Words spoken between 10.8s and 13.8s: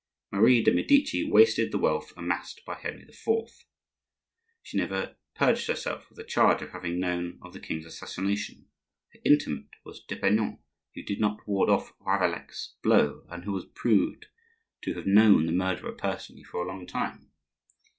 who did not ward off Ravaillac's blow, and who was